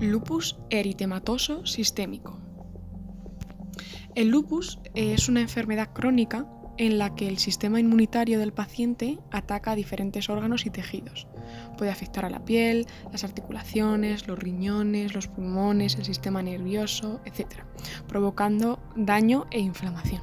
[0.00, 2.38] Lupus eritematoso sistémico.
[4.14, 6.46] El lupus es una enfermedad crónica
[6.76, 11.26] en la que el sistema inmunitario del paciente ataca diferentes órganos y tejidos.
[11.78, 17.62] Puede afectar a la piel, las articulaciones, los riñones, los pulmones, el sistema nervioso, etc.,
[18.06, 20.20] provocando daño e inflamación.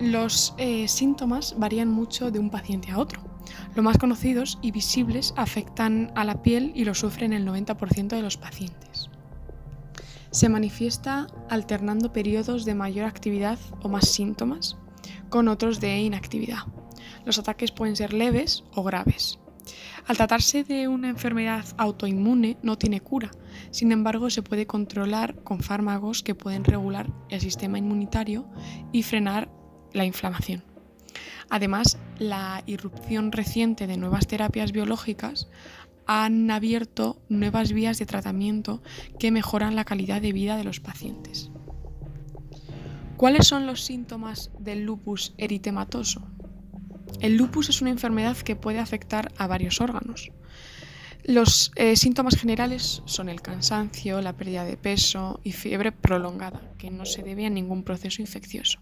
[0.00, 3.27] Los eh, síntomas varían mucho de un paciente a otro.
[3.74, 8.22] Los más conocidos y visibles afectan a la piel y lo sufren el 90% de
[8.22, 9.10] los pacientes.
[10.30, 14.76] Se manifiesta alternando periodos de mayor actividad o más síntomas
[15.28, 16.58] con otros de inactividad.
[17.24, 19.38] Los ataques pueden ser leves o graves.
[20.06, 23.30] Al tratarse de una enfermedad autoinmune no tiene cura,
[23.70, 28.48] sin embargo se puede controlar con fármacos que pueden regular el sistema inmunitario
[28.90, 29.50] y frenar
[29.92, 30.64] la inflamación.
[31.50, 35.48] Además, la irrupción reciente de nuevas terapias biológicas
[36.06, 38.82] han abierto nuevas vías de tratamiento
[39.18, 41.50] que mejoran la calidad de vida de los pacientes.
[43.16, 46.22] ¿Cuáles son los síntomas del lupus eritematoso?
[47.20, 50.30] El lupus es una enfermedad que puede afectar a varios órganos.
[51.24, 56.90] Los eh, síntomas generales son el cansancio, la pérdida de peso y fiebre prolongada, que
[56.90, 58.80] no se debe a ningún proceso infeccioso.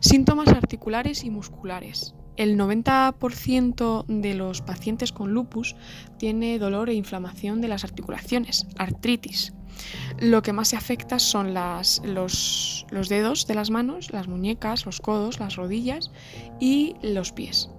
[0.00, 2.14] Síntomas articulares y musculares.
[2.36, 5.74] El 90% de los pacientes con lupus
[6.18, 9.54] tiene dolor e inflamación de las articulaciones, artritis,
[10.20, 15.00] lo que más se afecta son los, los dedos de las manos, las muñecas, los
[15.00, 16.10] codos, las rodillas
[16.60, 17.70] y los pies.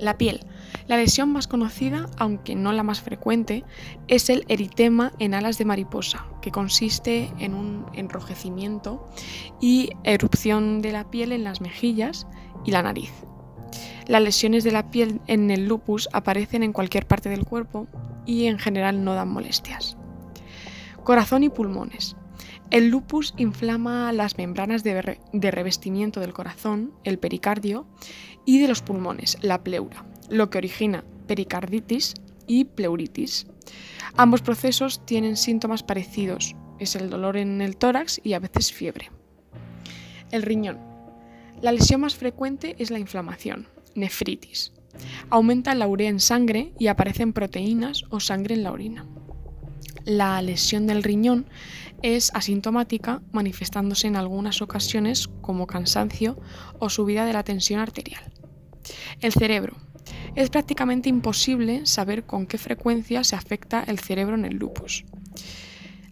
[0.00, 0.40] La piel.
[0.86, 3.64] La lesión más conocida, aunque no la más frecuente,
[4.08, 9.08] es el eritema en alas de mariposa, que consiste en un enrojecimiento
[9.60, 12.26] y erupción de la piel en las mejillas
[12.64, 13.12] y la nariz.
[14.06, 17.86] Las lesiones de la piel en el lupus aparecen en cualquier parte del cuerpo
[18.26, 19.96] y en general no dan molestias.
[21.04, 22.16] Corazón y pulmones.
[22.70, 27.86] El lupus inflama las membranas de, revestimiento del corazón, el pericardio,
[28.44, 32.14] y de los pulmones, la pleura, lo que origina pericarditis
[32.46, 33.46] y pleuritis.
[34.16, 39.10] Ambos procesos tienen síntomas parecidos, es el dolor en el tórax y a veces fiebre.
[40.30, 40.78] El riñón.
[41.60, 44.72] La lesión más frecuente es la inflamación, nefritis.
[45.28, 49.06] Aumenta la urea en sangre y aparecen proteínas o sangre en la orina.
[50.04, 51.46] La lesión del riñón
[52.02, 56.38] es asintomática, manifestándose en algunas ocasiones como cansancio
[56.78, 58.32] o subida de la tensión arterial.
[59.20, 59.76] El cerebro.
[60.34, 65.04] Es prácticamente imposible saber con qué frecuencia se afecta el cerebro en el lupus.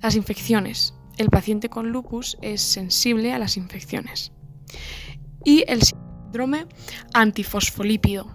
[0.00, 0.94] Las infecciones.
[1.16, 4.32] El paciente con lupus es sensible a las infecciones.
[5.44, 6.66] Y el síndrome
[7.14, 8.28] antifosfolípido,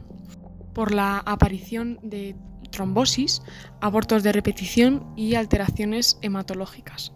[0.73, 2.35] por la aparición de
[2.69, 3.41] trombosis,
[3.79, 7.13] abortos de repetición y alteraciones hematológicas.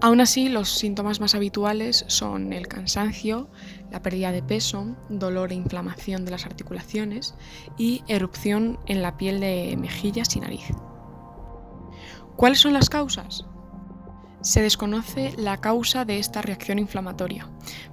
[0.00, 3.48] Aún así, los síntomas más habituales son el cansancio,
[3.92, 7.36] la pérdida de peso, dolor e inflamación de las articulaciones
[7.78, 10.64] y erupción en la piel de mejillas y nariz.
[12.36, 13.46] ¿Cuáles son las causas?
[14.40, 17.48] Se desconoce la causa de esta reacción inflamatoria.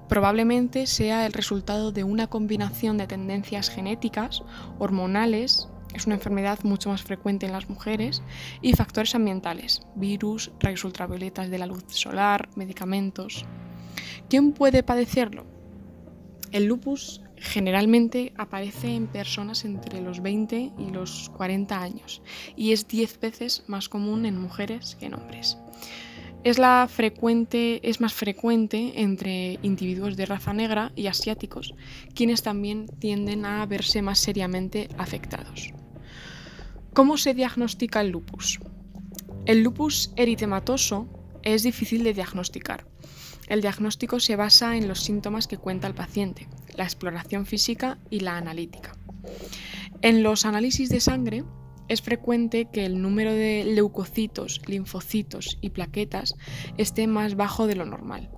[0.09, 4.43] Probablemente sea el resultado de una combinación de tendencias genéticas,
[4.79, 8.23] hormonales, es una enfermedad mucho más frecuente en las mujeres,
[8.61, 13.45] y factores ambientales, virus, rayos ultravioletas de la luz solar, medicamentos.
[14.27, 15.45] ¿Quién puede padecerlo?
[16.51, 22.21] El lupus generalmente aparece en personas entre los 20 y los 40 años
[22.55, 25.57] y es 10 veces más común en mujeres que en hombres.
[26.43, 31.73] Es, la frecuente, es más frecuente entre individuos de raza negra y asiáticos,
[32.15, 35.73] quienes también tienden a verse más seriamente afectados.
[36.93, 38.59] ¿Cómo se diagnostica el lupus?
[39.45, 41.07] El lupus eritematoso
[41.41, 42.85] es difícil de diagnosticar.
[43.47, 48.21] El diagnóstico se basa en los síntomas que cuenta el paciente, la exploración física y
[48.21, 48.93] la analítica.
[50.01, 51.43] En los análisis de sangre
[51.87, 56.35] es frecuente que el número de leucocitos, linfocitos y plaquetas
[56.77, 58.31] esté más bajo de lo normal.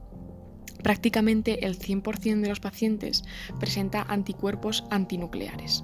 [0.82, 3.24] Prácticamente el 100% de los pacientes
[3.60, 5.84] presenta anticuerpos antinucleares.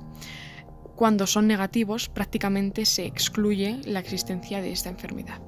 [0.95, 5.41] Cuando son negativos, prácticamente se excluye la existencia de esta enfermedad.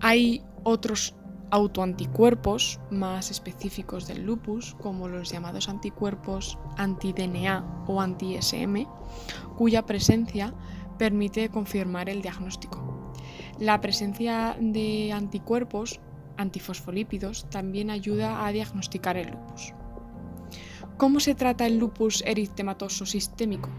[0.00, 1.14] Hay otros
[1.50, 8.86] autoanticuerpos más específicos del lupus, como los llamados anticuerpos anti-DNA o anti-SM,
[9.56, 10.54] cuya presencia
[10.98, 13.12] permite confirmar el diagnóstico.
[13.58, 16.00] La presencia de anticuerpos
[16.36, 19.74] antifosfolípidos también ayuda a diagnosticar el lupus.
[20.96, 23.70] ¿Cómo se trata el lupus eritematoso sistémico?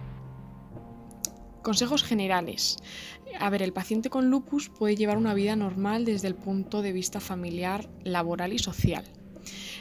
[1.61, 2.77] Consejos generales.
[3.39, 6.94] A ver, el paciente con lupus puede llevar una vida normal desde el punto de
[6.94, 9.03] vista familiar, laboral y social.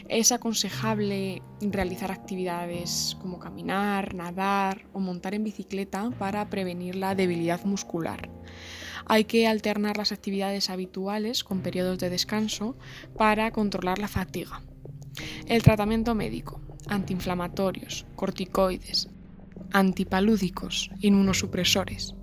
[0.08, 7.64] Es aconsejable realizar actividades como caminar, nadar o montar en bicicleta para prevenir la debilidad
[7.64, 8.30] muscular.
[9.06, 12.76] Hay que alternar las actividades habituales con periodos de descanso
[13.16, 14.62] para controlar la fatiga.
[15.46, 19.08] El tratamiento médico, antiinflamatorios, corticoides,
[19.72, 22.14] antipalúdicos, inmunosupresores.